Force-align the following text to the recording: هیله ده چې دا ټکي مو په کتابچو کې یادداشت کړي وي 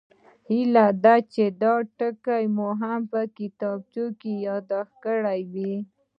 هیله 0.49 0.85
ده 1.03 1.15
چې 1.33 1.43
دا 1.61 1.73
ټکي 1.97 2.43
مو 2.55 2.67
په 3.11 3.19
کتابچو 3.37 4.05
کې 4.19 4.31
یادداشت 4.47 4.93
کړي 5.05 5.41
وي 5.53 5.73